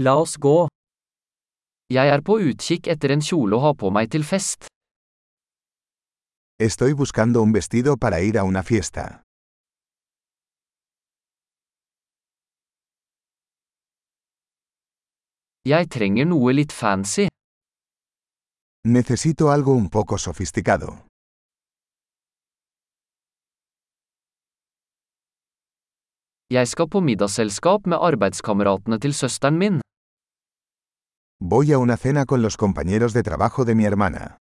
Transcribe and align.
La 0.00 0.12
oss 0.14 0.36
gå. 0.38 0.68
Jeg 1.90 2.06
er 2.14 2.20
på 2.22 2.36
utkikk 2.38 2.86
etter 2.92 3.10
en 3.10 3.22
kjole 3.28 3.56
å 3.56 3.64
ha 3.64 3.72
på 3.74 3.88
meg 3.90 4.12
til 4.14 4.22
fest. 4.22 4.68
Estoy 6.62 6.94
buscando 6.94 7.42
un 7.42 7.50
vestido 7.50 7.96
para 7.96 8.20
ir 8.22 8.38
a 8.38 8.44
una 8.46 8.62
fiesta. 8.62 9.22
Jeg 15.66 15.90
trenger 15.90 16.30
noe 16.30 16.54
litt 16.54 16.70
fancy. 16.70 17.26
Necesito 18.86 19.50
algo 19.50 19.74
un 19.74 19.90
poco 19.90 20.16
sofisticado. 20.16 20.94
Jeg 26.54 26.68
skal 26.68 26.86
på 26.88 27.02
middagsselskap 27.02 27.90
med 27.90 27.98
arbeidskameratene 28.00 29.02
til 29.02 29.12
søsteren 29.12 29.58
min. 29.58 29.82
Voy 31.50 31.72
a 31.72 31.78
una 31.78 31.96
cena 31.96 32.26
con 32.26 32.42
los 32.42 32.58
compañeros 32.58 33.14
de 33.14 33.22
trabajo 33.22 33.64
de 33.64 33.74
mi 33.74 33.86
hermana. 33.86 34.36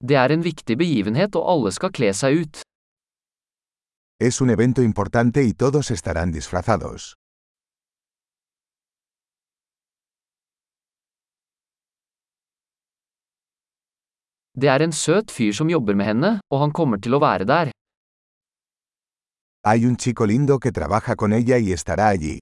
Det 0.00 0.16
er 0.16 0.32
en 0.32 0.40
viktig 0.40 0.78
begivenhet 0.78 1.36
og 1.36 1.44
alle 1.52 1.74
skal 1.76 1.92
kle 1.92 2.14
seg 2.14 2.40
ut. 2.46 2.62
Es 4.18 4.40
un 4.40 4.48
evento 4.48 4.80
importante 4.80 5.44
y 5.44 5.52
todos 5.52 5.90
estarán 5.90 6.32
disfrazados. 6.32 7.12
Det 14.54 14.68
er 14.68 14.80
en 14.80 14.92
søt 14.92 15.30
fyr 15.30 15.52
som 15.52 15.68
jobber 15.68 15.94
med 15.94 16.06
henne, 16.06 16.38
og 16.50 16.60
han 16.60 16.72
kommer 16.72 16.96
til 16.96 17.12
å 17.12 17.20
være 17.20 17.44
der. 17.44 17.76
Hay 19.68 19.84
un 19.84 19.96
chico 19.96 20.26
lindo 20.26 20.60
que 20.60 20.70
trabaja 20.70 21.16
con 21.16 21.32
ella 21.32 21.58
y 21.58 21.72
estará 21.72 22.06
allí. 22.06 22.38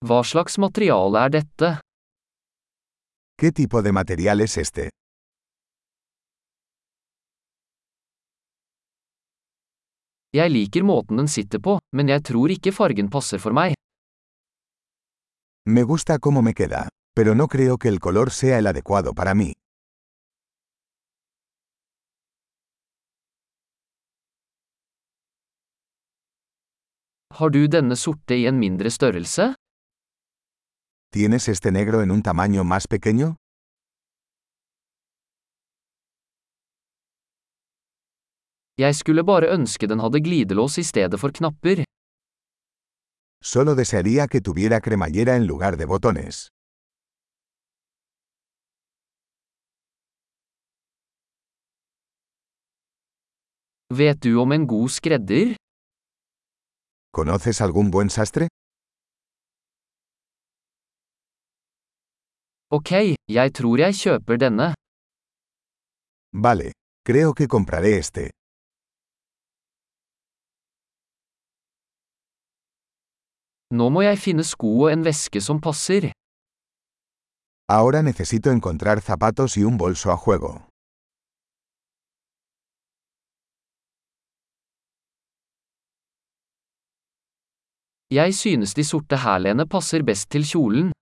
Hva 0.00 0.22
slags 0.24 0.56
materiale 0.58 1.26
er 1.26 1.30
dette? 1.30 1.70
¿Qué 3.36 3.52
tipo 3.52 3.82
de 3.82 3.92
material 3.92 4.40
es 4.40 4.56
este? 4.56 4.88
Jeg 10.32 10.50
liker 10.50 10.88
måten 10.88 11.20
den 11.20 11.28
sitter 11.28 11.60
på, 11.60 11.78
men 11.92 12.08
jeg 12.08 12.24
tror 12.32 12.48
ikke 12.56 12.72
fargen 12.72 13.12
passer 13.12 13.38
for 13.38 13.52
meg. 13.52 13.76
Me 15.68 15.82
gusta 15.82 16.18
cómo 16.18 16.40
me 16.40 16.54
queda, 16.54 16.88
pero 17.14 17.34
no 17.34 17.46
creo 17.46 17.76
que 17.76 17.88
el 17.88 18.00
color 18.00 18.30
sea 18.30 18.58
el 18.58 18.66
adecuado 18.66 19.12
para 19.12 19.34
mí. 19.34 19.52
Har 27.36 27.50
du 27.50 27.66
denne 27.68 27.96
sorte 27.96 28.36
i 28.40 28.46
en 28.50 28.58
mindre 28.58 28.90
størrelse? 28.90 29.52
¿Tienes 31.12 31.48
este 31.48 31.70
negro 31.70 32.00
en 32.02 32.10
un 32.10 32.22
tamaño 32.22 32.64
más 32.64 32.86
pequeño? 32.88 33.34
Jeg 38.78 38.94
skulle 38.94 39.24
bare 39.30 39.48
ønske 39.56 39.86
den 39.90 40.00
hadde 40.04 40.20
glidelås 40.26 40.78
i 40.78 40.84
stedet 40.90 41.20
for 41.20 41.30
knapper. 41.38 41.84
Solo 43.52 43.74
desearía 43.74 44.26
que 44.32 44.40
tuviera 44.40 44.80
cremallera 44.80 45.36
en 45.36 45.46
lugar 45.46 45.76
de 45.76 45.86
botones. 45.86 46.48
Vet 54.00 54.22
du 54.22 54.36
om 54.40 54.52
en 54.52 54.66
god 54.66 54.88
skredder? 54.88 55.57
¿Conoces 57.10 57.60
algún 57.60 57.90
buen 57.90 58.10
sastre? 58.10 58.48
Ok, 62.70 62.90
jeg 63.36 63.48
tror 63.58 63.76
jeg 63.80 63.94
kjøper 64.02 64.36
denne. 64.44 64.68
Vale, 66.32 66.72
creo 67.08 67.32
que 67.34 67.46
compraré 67.48 67.96
este. 67.98 68.28
Nå 73.78 73.88
må 73.94 74.02
jeg 74.04 74.18
finne 74.18 74.44
sko 74.44 74.68
og 74.84 74.92
en 74.92 75.04
veske 75.04 75.40
som 75.40 75.60
passer. 75.60 76.12
Ahora 77.68 78.02
necesito 78.02 78.50
encontrar 78.50 79.00
zapatos 79.00 79.56
y 79.56 79.64
un 79.64 79.76
bolso 79.76 80.10
a 80.10 80.16
juego. 80.16 80.67
Jeg 88.10 88.34
synes 88.34 88.74
de 88.74 88.84
sorte 88.84 89.16
hælene 89.24 89.64
passer 89.68 90.02
best 90.02 90.30
til 90.30 90.44
kjolen. 90.50 90.92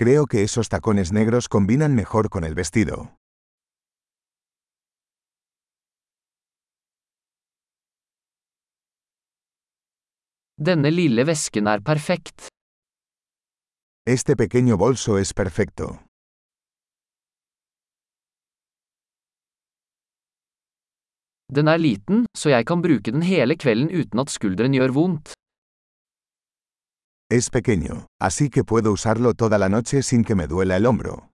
Creo 0.00 0.26
que 0.30 0.42
esos 0.44 0.68
tacones 0.68 1.12
negros 1.12 1.48
combinan 1.48 1.94
mejor 1.94 2.28
con 2.28 2.44
el 2.44 2.54
vestido. 2.56 2.96
Denne 10.68 10.90
lille 10.90 11.24
vesken 11.30 11.66
er 11.66 11.80
perfekt. 11.80 12.48
Este 14.06 14.36
pequeño 14.36 14.76
bolso 14.76 15.18
es 15.18 15.32
perfecto. 15.34 15.86
Den 21.56 21.68
er 21.68 21.78
liten, 21.78 22.24
så 22.36 22.48
jeg 22.50 22.66
kan 22.66 22.82
bruke 22.82 23.12
den 23.12 23.22
hele 23.22 23.56
kvelden 23.56 23.90
uten 24.00 24.18
at 24.18 24.30
skulderen 24.30 24.72
gjør 24.76 24.92
vondt. 24.98 25.32
Es 27.28 27.50
pequeño, 27.50 28.06
así 28.20 28.50
que 28.50 28.62
puedo 28.62 28.92
usarlo 28.92 29.34
toda 29.34 29.58
la 29.58 29.68
noche 29.68 30.04
sin 30.04 30.22
que 30.22 30.36
me 30.36 30.46
duela 30.46 30.76
el 30.76 30.86
hombro. 30.86 31.30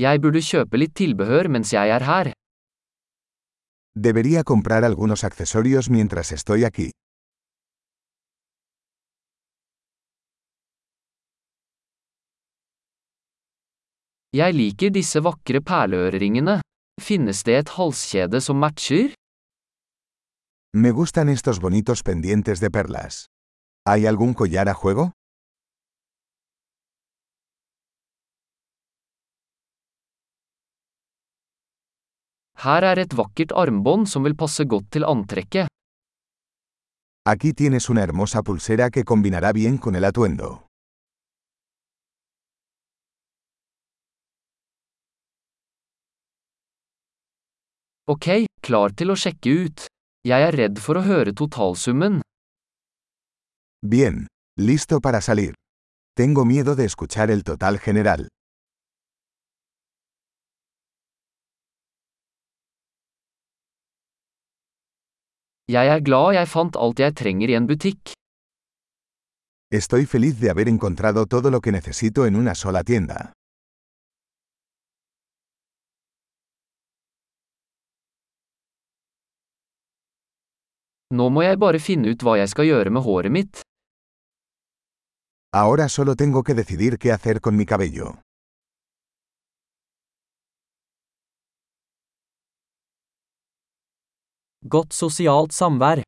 Jeg 0.00 0.20
burde 0.20 0.40
kjøpe 0.40 0.80
litt 0.80 0.94
tilbehør 0.96 1.48
mens 1.52 1.72
jeg 1.76 1.92
er 1.92 2.04
her. 2.08 2.32
Debería 3.94 4.44
comprar 4.44 4.84
algunos 4.84 5.22
accesorios 5.24 5.90
mientras 5.90 6.32
estoy 6.32 6.64
aquí. 6.64 6.90
Jeg 14.32 14.54
liker 14.54 14.90
disse 14.92 15.20
vakre 15.20 15.60
perleøreringene. 15.60 16.65
Finnes 17.00 17.42
det 17.44 17.54
et 17.60 17.68
halskjede 17.76 18.40
som 18.40 18.56
matcher? 18.56 19.12
Me 20.72 20.90
gustan 20.92 21.28
estos 21.28 21.60
bonitos 21.60 22.02
pendientes 22.02 22.60
de 22.60 22.70
perlas. 22.70 23.26
¿Hay 23.86 24.06
algún 24.06 24.34
collar 24.34 24.68
a 24.68 24.74
juego? 24.74 25.12
Her 32.64 32.84
er 32.90 32.98
et 33.04 33.14
vakkert 33.16 33.52
armbånd 33.52 34.08
som 34.08 34.24
vil 34.24 34.34
passe 34.34 34.64
godt 34.64 34.90
til 34.96 35.04
antrekket. 35.04 35.68
Aquí 37.28 37.52
tienes 37.52 37.90
una 37.90 38.02
hermosa 38.02 38.42
pulsera 38.42 38.90
que 38.90 39.04
combinará 39.04 39.52
bien 39.52 39.78
con 39.78 39.96
el 39.96 40.04
atuendo. 40.04 40.65
Ok, 48.06 48.26
klar 48.62 48.92
til 48.94 49.10
å 49.10 49.16
sjekke 49.18 49.52
ut. 49.66 49.84
Jeg 50.22 50.44
er 50.46 50.54
redd 50.54 50.76
for 50.78 50.94
å 50.94 51.00
høre 51.02 51.32
totalsummen. 51.34 52.20
Bien, 53.82 54.20
listo 54.62 55.00
para 55.02 55.18
salir. 55.18 55.56
Tengo 56.14 56.44
miedo 56.46 56.76
de 56.78 56.84
escuchar 56.86 57.32
el 57.34 57.42
total 57.42 57.80
general. 57.82 58.28
Jeg 65.66 65.90
er 65.90 65.98
glad 66.06 66.36
jeg 66.38 66.46
fant 66.46 66.78
alt 66.78 67.02
jeg 67.02 67.16
trenger 67.18 67.50
i 67.50 67.58
en 67.58 67.66
butikk. 67.66 68.14
Estoy 69.74 70.06
feliz 70.06 70.38
de 70.38 70.54
haber 70.54 70.70
encontrado 70.70 71.26
todo 71.26 71.50
lo 71.50 71.60
que 71.60 71.72
necesito 71.72 72.24
en 72.24 72.36
una 72.36 72.54
sola 72.54 72.84
tienda. 72.84 73.32
Nå 81.14 81.28
må 81.30 81.44
jeg 81.44 81.58
bare 81.62 81.78
finne 81.78 82.10
ut 82.10 82.22
hva 82.26 82.32
jeg 82.40 82.50
skal 82.50 82.66
gjøre 82.66 82.90
med 82.90 83.04
håret 83.06 83.30
mitt. 83.30 83.60
Ahora 85.54 85.88
solo 85.88 86.16
tengo 86.16 86.42
que 86.42 86.54
decidir 86.54 86.98
qué 86.98 87.12
hacer 87.12 87.40
con 87.40 87.56
mi 87.56 87.64
cabello. 87.64 88.18
Godt 94.66 94.92
sosialt 94.92 95.52
samvær. 95.54 96.06